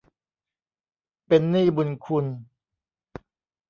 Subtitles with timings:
[1.27, 2.25] เป็นหนี้บุญคุณ